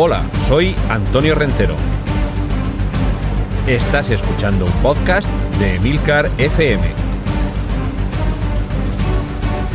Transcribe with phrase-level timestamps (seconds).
[0.00, 1.74] Hola, soy Antonio Rentero.
[3.66, 5.28] Estás escuchando un podcast
[5.58, 6.84] de Milcar FM.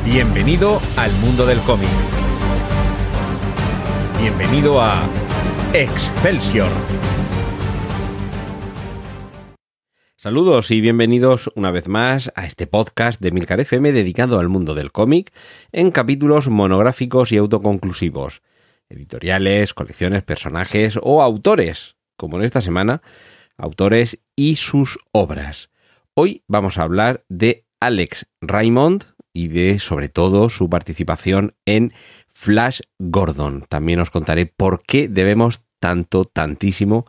[0.05, 1.89] Bienvenido al mundo del cómic.
[4.17, 5.03] Bienvenido a
[5.73, 6.71] Excelsior.
[10.15, 14.73] Saludos y bienvenidos una vez más a este podcast de Milcar FM dedicado al mundo
[14.73, 15.33] del cómic
[15.73, 18.41] en capítulos monográficos y autoconclusivos,
[18.93, 23.01] editoriales, colecciones, personajes o autores, como en esta semana,
[23.57, 25.69] autores y sus obras.
[26.13, 31.93] Hoy vamos a hablar de Alex Raymond y de sobre todo su participación en
[32.31, 33.65] Flash Gordon.
[33.67, 37.05] También os contaré por qué debemos tanto, tantísimo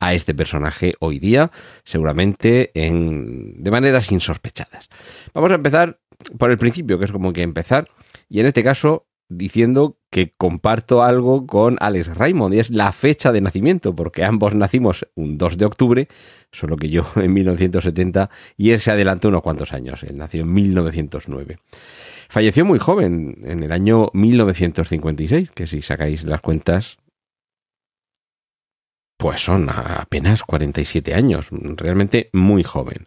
[0.00, 1.50] a este personaje hoy día,
[1.84, 4.88] seguramente en, de maneras insospechadas.
[5.34, 6.00] Vamos a empezar
[6.36, 7.88] por el principio, que es como que empezar,
[8.28, 13.32] y en este caso diciendo que comparto algo con Alex Raymond, y es la fecha
[13.32, 16.08] de nacimiento, porque ambos nacimos un 2 de octubre,
[16.52, 20.52] solo que yo en 1970, y él se adelantó unos cuantos años, él nació en
[20.52, 21.58] 1909.
[22.28, 26.98] Falleció muy joven, en el año 1956, que si sacáis las cuentas
[29.18, 33.06] pues son apenas 47 años, realmente muy joven.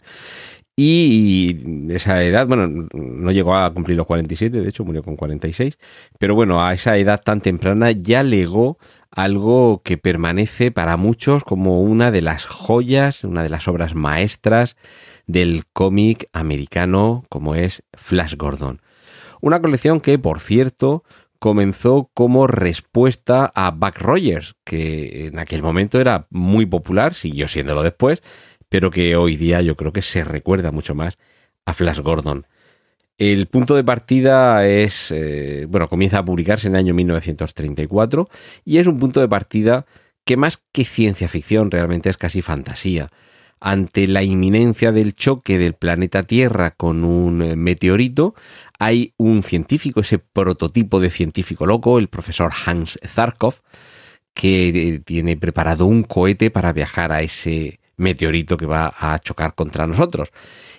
[0.76, 5.78] Y esa edad, bueno, no llegó a cumplir los 47, de hecho murió con 46,
[6.18, 8.78] pero bueno, a esa edad tan temprana ya legó
[9.12, 14.78] algo que permanece para muchos como una de las joyas, una de las obras maestras
[15.28, 18.82] del cómic americano como es Flash Gordon.
[19.42, 21.04] Una colección que, por cierto,
[21.40, 27.82] comenzó como respuesta a Buck Rogers, que en aquel momento era muy popular, siguió siéndolo
[27.82, 28.22] después,
[28.72, 31.18] pero que hoy día yo creo que se recuerda mucho más
[31.66, 32.48] a Flash Gordon.
[33.18, 38.30] El punto de partida es, eh, bueno, comienza a publicarse en el año 1934
[38.64, 39.86] y es un punto de partida
[40.24, 43.12] que más que ciencia ficción realmente es casi fantasía.
[43.60, 48.36] Ante la inminencia del choque del planeta Tierra con un eh, meteorito,
[48.80, 53.56] hay un científico, ese prototipo de científico loco, el profesor Hans Zarkov,
[54.34, 59.56] que eh, tiene preparado un cohete para viajar a ese meteorito que va a chocar
[59.56, 60.32] contra nosotros.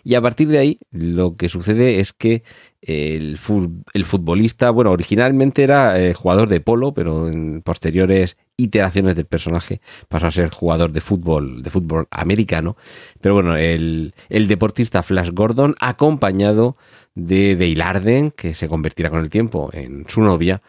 [0.04, 2.42] Y a partir de ahí, lo que sucede es que
[2.82, 9.80] el, futbolista, bueno, originalmente era eh, jugador de polo, pero en posteriores iteraciones del personaje
[10.08, 12.76] pasó a ser jugador de fútbol, de fútbol americano.
[13.20, 16.76] Pero bueno, el, el deportista Flash Gordon, acompañado
[17.14, 20.62] de Dale Arden, que se convertirá con el tiempo en su novia,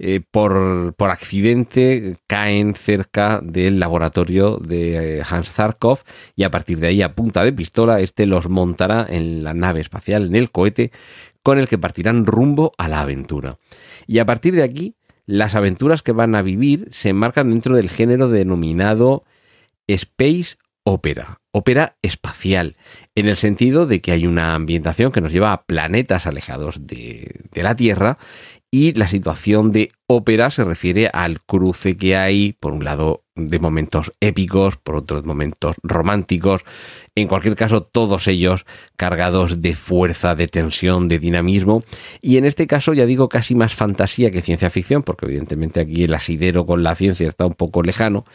[0.00, 6.00] eh, por, accidente caen cerca del laboratorio de eh, Hans Zarkov
[6.36, 9.80] y a partir de ahí a punta de pistola este los montará en la nave
[9.80, 10.92] espacial, en el cohete,
[11.42, 13.58] con el que partirán rumbo a la aventura.
[14.06, 14.94] Y a partir de aquí,
[15.26, 19.24] las aventuras que van a vivir se enmarcan dentro del género denominado
[19.88, 22.76] Space Opera, ópera espacial,
[23.14, 27.42] en el sentido de que hay una ambientación que nos lleva a planetas alejados de
[27.52, 28.16] la Tierra
[28.70, 33.58] y la situación de ópera se refiere al cruce que hay, por un lado, de
[33.58, 36.62] momentos épicos, por otro, momentos románticos,
[37.14, 41.82] en cualquier caso, todos ellos cargados de fuerza, de tensión, de dinamismo,
[42.20, 46.04] y en este caso, ya digo, casi más fantasía que ciencia ficción, porque evidentemente aquí
[46.04, 48.26] el asidero con la ciencia está un poco lejano,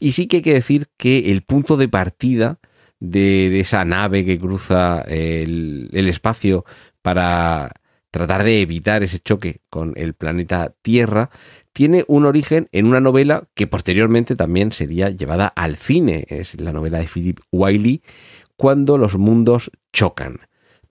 [0.00, 2.58] y sí que hay que decir que el punto de partida
[3.00, 6.64] de, esa nave que cruza el espacio
[7.02, 7.72] para
[8.14, 11.30] tratar de evitar ese choque con el planeta Tierra,
[11.72, 16.24] tiene un origen en una novela que posteriormente también sería llevada al cine.
[16.28, 18.02] Es la novela de Philip Wiley,
[18.56, 20.38] Cuando los mundos chocan,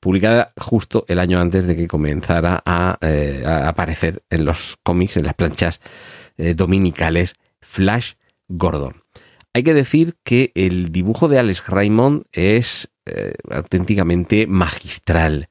[0.01, 5.23] publicada justo el año antes de que comenzara a, eh, aparecer en los cómics, en
[5.23, 5.79] las planchas
[6.37, 8.15] eh, dominicales, Flash
[8.49, 9.01] Gordon.
[9.53, 15.47] Hay que decir que el dibujo de Alex Raymond es eh, auténticamente magistral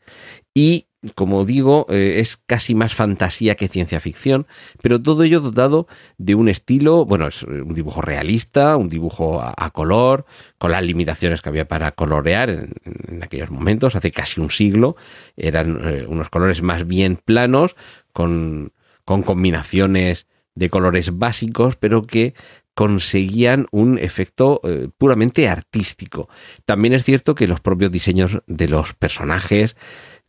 [0.52, 4.46] y como digo, eh, es casi más fantasía que ciencia ficción,
[4.82, 9.70] pero todo ello dotado de un estilo, bueno, es un dibujo realista, un dibujo a,
[9.70, 10.24] color,
[10.58, 14.96] con las limitaciones que había para colorear en, aquellos momentos, hace casi un siglo,
[15.36, 17.74] eran eh, unos colores más bien planos,
[18.12, 18.72] con,
[19.04, 22.34] con combinaciones de colores básicos, pero que
[22.74, 26.28] conseguían un efecto eh, puramente artístico.
[26.64, 29.76] También es cierto que los propios diseños de los personajes,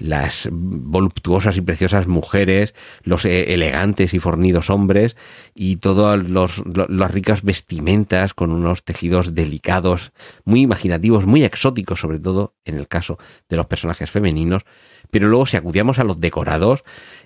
[0.04, 5.16] las voluptuosas y preciosas mujeres, los eh, elegantes y fornidos hombres
[5.56, 10.12] y todas las ricas vestimentas con unos tejidos delicados,
[10.44, 13.18] muy imaginativos, muy exóticos, sobre todo en el caso
[13.48, 14.64] de los personajes femeninos.
[15.10, 16.84] Pero luego si acudíamos a los decorados,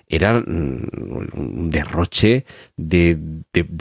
[0.08, 2.44] era mm, un derroche
[2.76, 3.18] de,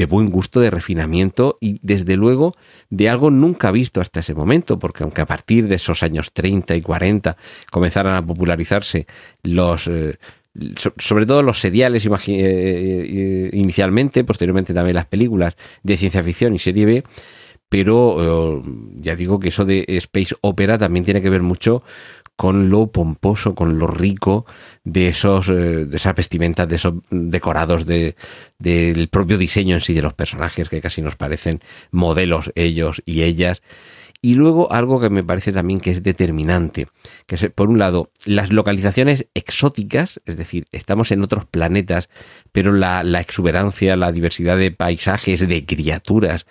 [0.07, 2.55] buen gusto, de refinamiento y desde luego
[2.89, 6.75] de algo nunca visto hasta ese momento, porque aunque a partir de esos años 30
[6.75, 7.37] y 40
[7.71, 9.07] comenzaran a popularizarse
[9.43, 9.87] los...
[9.87, 10.17] Eh,
[10.97, 16.57] sobre todo los seriales eh, eh, inicialmente, posteriormente también las películas de ciencia ficción y
[16.57, 17.03] serie B,
[17.69, 18.63] pero
[18.95, 21.83] ya digo que eso de space opera también tiene que ver mucho
[22.37, 24.45] con lo pomposo, con lo rico
[24.83, 28.15] de esos, eh, de esas vestimentas, de esos decorados, de,
[28.59, 31.61] del propio diseño en sí de los personajes, que casi nos parecen
[31.91, 33.63] modelos ellos y ellas.
[34.27, 36.89] Y luego algo que me parece también que es determinante,
[37.27, 42.09] que es, por un lado, las localizaciones exóticas, es decir, estamos en otros planetas,
[42.51, 46.45] pero la, exuberancia, la diversidad de paisajes, de criaturas,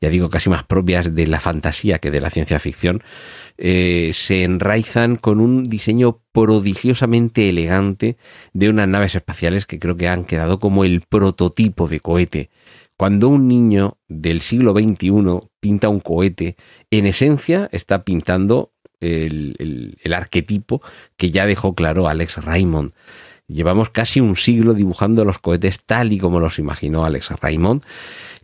[0.00, 3.04] ya digo, casi más propias de la fantasía que de la ciencia ficción,
[3.58, 8.16] eh, se enraizan con un diseño prodigiosamente elegante
[8.54, 12.50] de unas naves espaciales que creo que han quedado como el prototipo de cohete.
[13.00, 16.56] Cuando un niño del siglo XXI pinta un cohete,
[16.90, 20.82] en esencia está pintando el, arquetipo
[21.16, 22.92] que ya dejó claro Alex Raymond.
[23.46, 27.84] Llevamos casi un siglo dibujando los cohetes tal y como los imaginó Alex Raymond.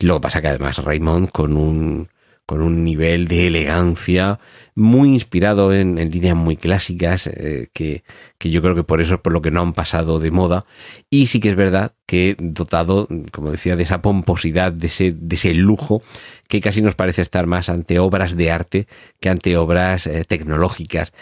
[0.00, 2.08] Lo que pasa que además Raymond con un
[2.46, 4.38] con un nivel de elegancia
[4.76, 8.04] muy inspirado en, líneas muy clásicas, eh, que,
[8.38, 10.64] yo creo que por eso es por lo que no han pasado de moda.
[11.10, 15.34] Y sí que es verdad que dotado, como decía, de esa pomposidad, de ese, de
[15.34, 16.02] ese lujo,
[16.46, 18.86] que casi nos parece estar más ante obras de arte
[19.18, 21.12] que ante obras eh, tecnológicas.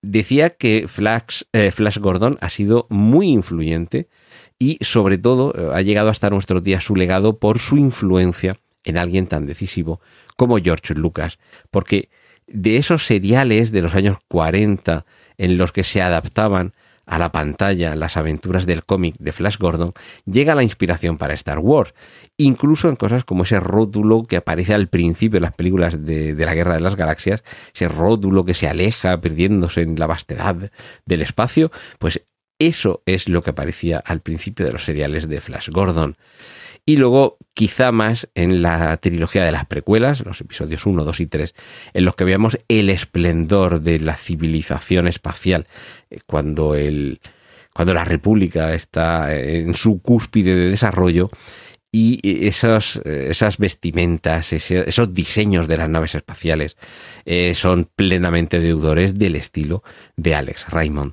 [0.00, 4.08] Decía que Flash, eh, Flash Gordon ha sido muy influyente
[4.58, 9.26] y sobre todo ha llegado hasta nuestros días su legado por su influencia en alguien
[9.26, 10.00] tan decisivo
[10.36, 11.38] como George Lucas,
[11.70, 12.08] porque
[12.46, 15.04] de esos seriales de los años 40
[15.38, 16.74] en los que se adaptaban
[17.06, 19.92] a la pantalla las aventuras del cómic de Flash Gordon,
[20.24, 21.94] llega la inspiración para Star Wars,
[22.36, 26.54] incluso en cosas como ese rótulo que aparece al principio de las películas de, la
[26.54, 27.42] Guerra de las Galaxias,
[27.74, 30.70] ese rótulo que se aleja perdiéndose en la vastedad
[31.04, 32.22] del espacio, pues
[32.58, 36.16] eso es lo que aparecía al principio de los seriales de Flash Gordon
[36.84, 41.26] y luego quizá más en la trilogía de las precuelas, los episodios 1, 2 y
[41.26, 41.54] 3,
[41.94, 45.66] en los que veamos el esplendor de la civilización espacial,
[46.10, 47.20] eh, cuando, el,
[47.72, 51.30] cuando la República está en su cúspide de desarrollo
[51.94, 56.78] y esas, esas vestimentas, esos diseños de las naves espaciales
[57.26, 59.84] eh, son plenamente deudores del estilo
[60.16, 61.12] de Alex Raymond.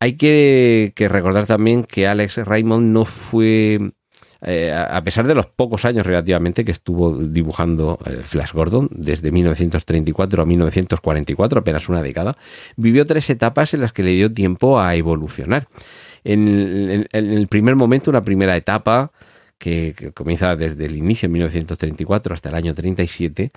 [0.00, 3.92] Hay que recordar también que Alex Raymond no fue
[4.42, 9.30] eh, a pesar de los pocos años relativamente que estuvo dibujando eh, Flash Gordon, desde
[9.30, 12.36] 1934 a 1944, apenas una década,
[12.76, 15.68] vivió tres etapas en las que le dio tiempo a evolucionar.
[16.24, 19.12] En, el primer momento, una primera etapa
[19.58, 23.52] que, comienza desde el inicio en 1934 hasta el año 37,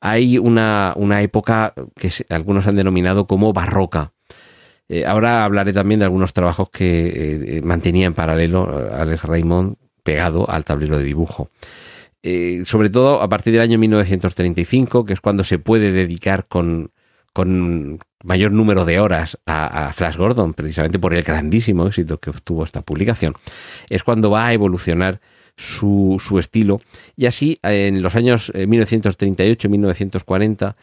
[0.00, 4.12] hay una, época que algunos han denominado como barroca.
[4.88, 10.64] Eh, ahora hablaré también de algunos trabajos que mantenía en paralelo Alex Raymond pegado al
[10.64, 11.50] tablero de dibujo.
[12.22, 16.92] Eh, sobre todo a partir del año 1935, que es cuando se puede dedicar con,
[17.32, 22.64] con mayor número de horas a, Flash Gordon, precisamente por el grandísimo éxito que obtuvo
[22.64, 23.34] esta publicación,
[23.88, 25.20] es cuando va a evolucionar
[25.56, 26.80] su, su estilo.
[27.16, 30.74] Y así, en los años 1938-1940, eh,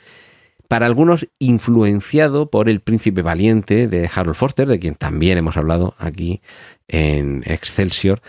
[0.70, 5.96] para algunos influenciado por El Príncipe Valiente de Harold Foster, de quien también hemos hablado
[5.98, 6.42] aquí
[6.88, 8.22] en Excelsior,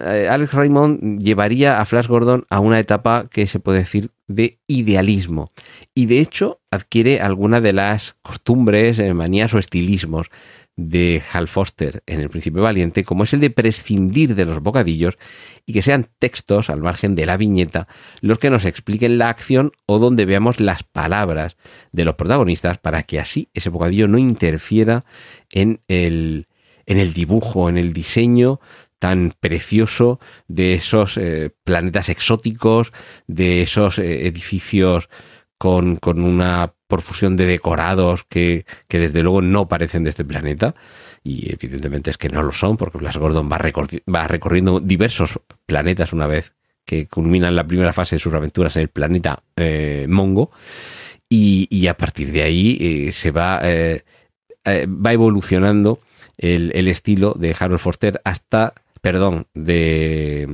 [0.00, 4.60] eh, Alex Raymond llevaría a Flash Gordon a una etapa que se puede decir de
[4.68, 5.50] idealismo.
[5.92, 10.30] Y de hecho adquiere alguna de las costumbres, eh, manías o estilismos
[10.76, 15.16] de Hal Foster en El Príncipe Valiente, como es el de prescindir de los bocadillos
[15.64, 17.88] y que sean textos al margen de la viñeta
[18.20, 21.56] los que nos expliquen la acción o donde veamos las palabras
[21.92, 25.06] de los protagonistas para que así ese bocadillo no interfiera
[25.50, 26.46] en el,
[26.84, 28.60] en el dibujo, en el diseño
[28.98, 32.92] tan precioso de esos eh, planetas exóticos,
[33.26, 35.08] de esos eh, edificios
[35.58, 40.74] con, con, una profusión de decorados que, que, desde luego no parecen de este planeta.
[41.22, 46.12] Y evidentemente es que no lo son, porque Blas Gordon va, va recorriendo diversos planetas
[46.12, 50.50] una vez que culminan la primera fase de sus aventuras en el planeta eh, Mongo.
[51.28, 55.98] Y, y, a partir de ahí se va, va evolucionando
[56.38, 60.46] el, el estilo de Harold Foster hasta perdón, de,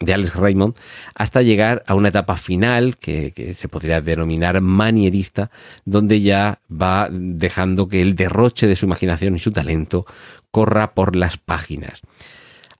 [0.00, 0.74] de, Alex Raymond,
[1.14, 5.50] hasta llegar a una etapa final que, se podría denominar manierista,
[5.84, 10.06] donde ya va dejando que el derroche de su imaginación y su talento
[10.50, 12.00] corra por las páginas.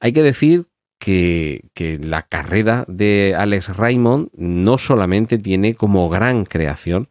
[0.00, 0.66] Hay que decir
[0.98, 7.08] que, que, la carrera de Alex Raymond no solamente tiene como gran creación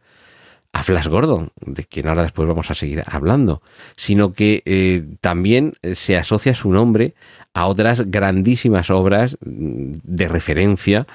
[0.72, 3.62] a Flash Gordon, de quien ahora después vamos a seguir hablando,
[3.96, 7.14] sino que eh, también se asocia su nombre
[7.54, 11.06] a otras grandísimas obras mm, de referencia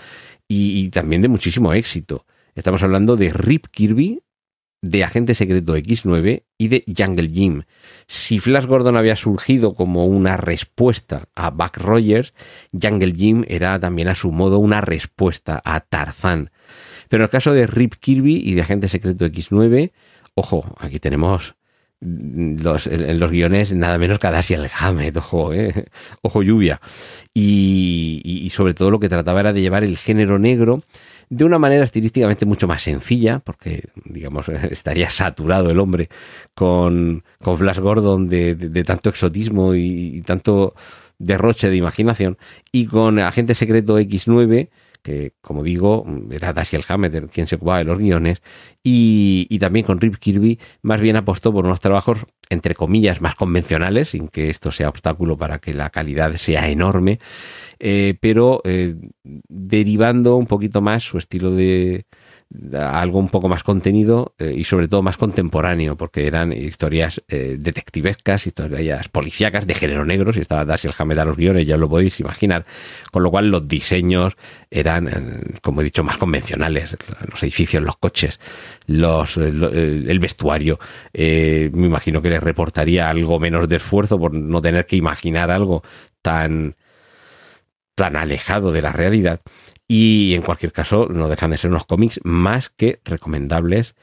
[0.47, 2.25] y, también de muchísimo éxito.
[2.55, 4.21] Estamos hablando de Rip Kirby,
[4.81, 7.63] de Agente Secreto X9 y de Jungle Jim.
[8.07, 12.33] Si Flash Gordon había surgido como una respuesta a Buck Rogers,
[12.71, 16.51] Jungle Jim era también a su modo una respuesta a Tarzan.
[17.09, 19.91] Pero en el caso de Rip Kirby y de Agente Secreto X9,
[20.35, 21.56] ojo, aquí tenemos
[21.99, 25.85] los, en los guiones nada menos que a Dashiell Hammett, ojo, eh,
[26.21, 26.79] ojo lluvia.
[27.33, 30.81] Y, y, sobre todo lo que trataba era de llevar el género negro
[31.29, 36.09] de una manera estilísticamente mucho más sencilla, porque, digamos, estaría saturado el hombre
[36.55, 40.73] con, con Flash Gordon de, de, de tanto exotismo y, y, tanto
[41.19, 42.37] derroche de imaginación,
[42.71, 44.69] y con Agente Secreto X9,
[45.07, 48.41] que, como digo, era Dashiell Hammett quien se ocupaba de los guiones,
[48.83, 54.09] y, también con Rip Kirby, más bien apostó por unos trabajos, entre comillas, más convencionales,
[54.09, 57.19] sin que esto sea obstáculo para que la calidad sea enorme,
[57.79, 62.05] eh, pero eh, derivando un poquito más su estilo de,
[62.73, 67.57] algo un poco más contenido eh, y sobre todo más contemporáneo, porque eran historias eh,
[67.59, 71.89] detectivescas, historias policíacas de género negro, si estaba Dashiell Hammett a los guiones, ya lo
[71.89, 72.65] podéis imaginar,
[73.11, 74.37] con lo cual los diseños
[74.71, 76.95] eran, eh, como he dicho, más convencionales,
[77.29, 78.39] los edificios, los coches,
[78.85, 80.79] los, el, el vestuario,
[81.13, 85.83] me imagino que les reportaría algo menos de esfuerzo por no tener que imaginar algo
[86.21, 86.75] tan
[87.95, 89.41] tan alejado de la realidad
[89.87, 93.95] y en cualquier caso, no dejan de ser unos cómics más que recomendables.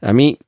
[0.00, 0.38] A mí,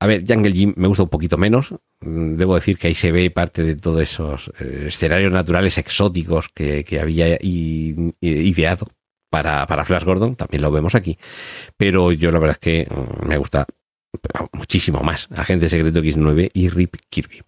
[0.00, 1.74] a ver, Jungle Jim me gusta un poquito menos.
[2.00, 6.48] Mm, debo decir que ahí se ve parte de todos esos eh, escenarios naturales exóticos
[6.48, 8.88] que, había ideado
[9.30, 10.34] para, para Flash Gordon.
[10.36, 11.16] También lo vemos aquí.
[11.76, 13.66] Pero yo la verdad es que mm, me gusta
[14.52, 17.42] muchísimo más Agente Secreto X9 y Rip Kirby.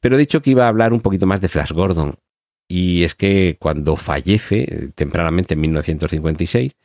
[0.00, 2.16] Pero he dicho que iba a hablar un poquito más de Flash Gordon
[2.70, 6.76] y es que cuando fallece tempranamente en 1956,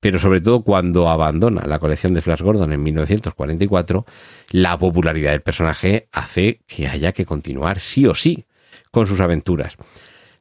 [0.00, 4.04] pero sobre todo cuando abandona la colección de Flash Gordon en 1944,
[4.50, 8.46] la popularidad del personaje hace que haya que continuar sí o sí
[8.90, 9.76] con sus aventuras.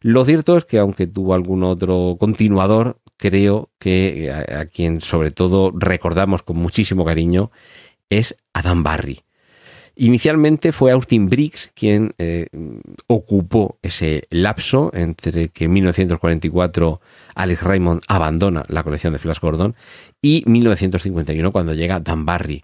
[0.01, 5.29] Lo cierto es que aunque tuvo algún otro continuador, creo que a, a quien sobre
[5.29, 7.51] todo recordamos con muchísimo cariño
[8.09, 9.21] es Adam Barry
[10.01, 12.47] Inicialmente fue Austin Briggs quien eh,
[13.07, 17.01] ocupó ese lapso entre que en 1944
[17.35, 19.75] Alex Raymond abandona la colección de Flash Gordon
[20.21, 22.63] y 1951 cuando llega Dan Barry.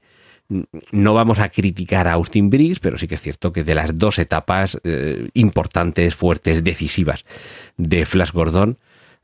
[0.94, 4.00] No vamos a criticar a Austin Briggs, pero sí que es cierto que de las
[4.00, 7.26] dos etapas eh, importantes, fuertes, decisivas
[7.76, 8.78] de Flash Gordon,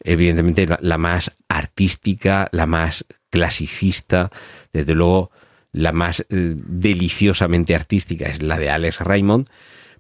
[0.04, 4.32] evidentemente la más artística, la más clasicista,
[4.74, 5.32] desde luego
[5.72, 9.50] la más eh, deliciosamente artística es la de Alex Raymond,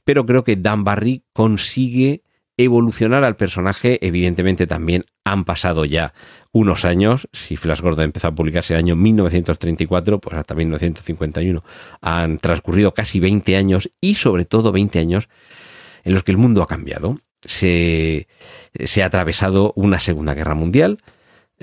[0.04, 2.24] pero creo que Dan Barry consigue
[2.58, 4.06] evolucionar al personaje.
[4.06, 6.13] Evidentemente también han pasado ya
[6.51, 7.28] unos años.
[7.32, 11.63] Si Flash Gordon empezó a publicarse en el año 1934, pues hasta 1951
[12.01, 15.30] han transcurrido casi 20 años y sobre todo 20 años
[16.04, 17.18] en los que el mundo ha cambiado.
[17.44, 18.28] Se,
[18.86, 21.00] se ha atravesado una Segunda Guerra Mundial,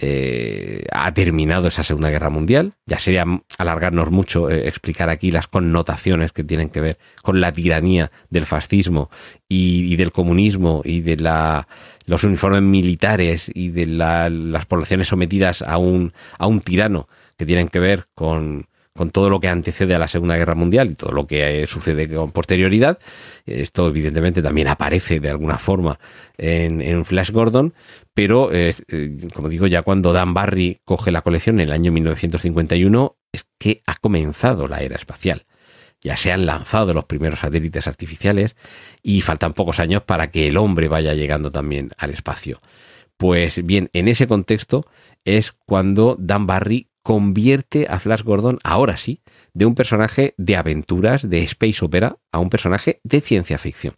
[0.00, 2.75] eh, ha terminado esa Segunda Guerra Mundial.
[2.87, 3.25] Ya sería
[3.59, 8.47] alargarnos mucho eh, explicar aquí las connotaciones que tienen que ver con la tiranía del
[8.47, 9.11] fascismo
[9.49, 11.67] y, y del comunismo y de la,
[12.07, 17.45] los uniformes militares y de la, las poblaciones sometidas a un, a un tirano que
[17.45, 18.68] tienen que ver con,
[18.99, 21.67] con todo lo que antecede a la Segunda Guerra Mundial y todo lo que eh,
[21.69, 22.99] sucede con posterioridad.
[23.47, 26.00] Esto evidentemente también aparece de alguna forma
[26.37, 27.75] en, Flash Gordon,
[28.12, 28.75] pero eh,
[29.33, 33.83] como digo, ya cuando Dan Barry coge la colección en el año 1951 es que
[33.87, 35.47] ha comenzado la era espacial.
[36.00, 38.57] Ya se han lanzado los primeros satélites artificiales
[39.02, 42.61] y faltan pocos años para que el hombre vaya llegando también al espacio.
[43.17, 44.87] Pues bien, en ese contexto
[45.25, 49.23] es cuando Dan Barry convierte a Flash Gordon, ahora sí,
[49.55, 53.95] de un personaje de aventuras, de space opera, a un personaje de ciencia ficción.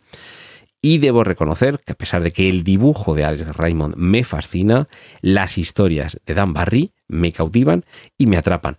[0.81, 4.87] Y debo reconocer que a pesar de que el dibujo de Alex Raymond me fascina,
[5.23, 7.85] las historias de Dan Barry me cautivan
[8.17, 8.77] y me atrapan.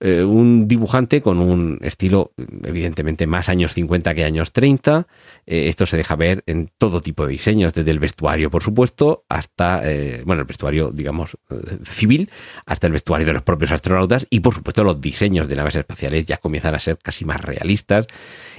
[0.00, 5.06] Eh, un dibujante con un estilo evidentemente más años 50 que años 30.
[5.46, 9.24] Eh, esto se deja ver en todo tipo de diseños, desde el vestuario, por supuesto,
[9.28, 11.36] hasta, eh, bueno, el vestuario, digamos,
[11.84, 12.30] civil,
[12.64, 16.26] hasta el vestuario de los propios astronautas y, por supuesto, los diseños de naves espaciales
[16.26, 18.06] ya comienzan a ser casi más realistas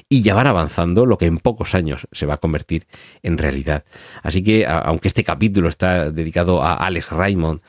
[0.09, 2.87] y ya van avanzando lo que en pocos años se va a convertir
[3.23, 3.85] en realidad.
[4.23, 7.61] Así que, aunque este capítulo está dedicado a Alex Raymond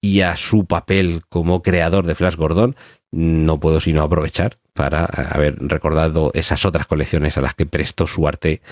[0.00, 2.74] y a su papel como creador de Flash Gordon,
[3.12, 8.26] no puedo sino aprovechar para haber recordado esas otras colecciones a las que prestó su
[8.26, 8.62] arte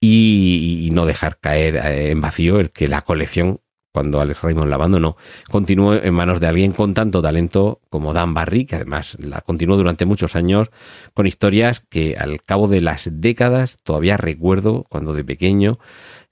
[0.00, 3.60] y, no dejar caer eh, en vacío el que la colección,
[3.92, 5.16] cuando Alex Raymond la abandonó,
[5.50, 9.76] continuó en manos de alguien con tanto talento como Dan Barry, que además la continuó
[9.76, 10.70] durante muchos años
[11.12, 15.78] con historias que al cabo de las décadas todavía recuerdo cuando de pequeño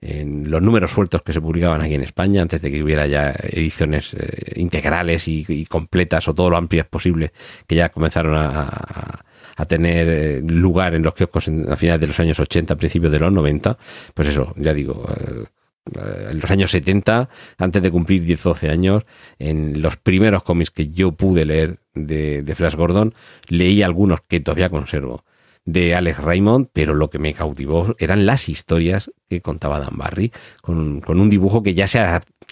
[0.01, 3.35] en los números sueltos que se publicaban aquí en España, antes de que hubiera ya
[3.43, 7.33] ediciones eh, integrales y, completas o todo lo amplias posible,
[7.67, 9.25] que ya comenzaron a,
[9.67, 13.33] tener eh, lugar en los kioscos a finales de los años 80, principios de los
[13.33, 13.77] 90,
[14.15, 17.29] pues eso, ya digo, eh, en los años 70,
[17.59, 19.05] antes de cumplir 10-12 años,
[19.41, 23.15] en los primeros cómics que yo pude leer de, de Flash Gordon,
[23.49, 25.25] leí algunos que todavía conservo
[25.73, 30.33] de Alex Raymond, pero lo que me cautivó eran las historias que contaba Dan Barry,
[30.63, 32.01] con, un dibujo que ya se,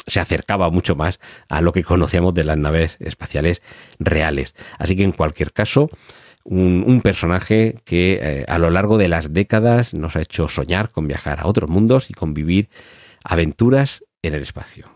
[0.07, 1.19] se, acercaba mucho más
[1.49, 3.63] a lo que conocíamos de las naves espaciales
[3.99, 4.55] reales.
[4.79, 5.89] Así que en cualquier caso,
[6.45, 11.09] un, personaje que eh, a lo largo de las décadas nos ha hecho soñar con
[11.09, 12.69] viajar a otros mundos y con vivir
[13.25, 14.96] aventuras en el espacio.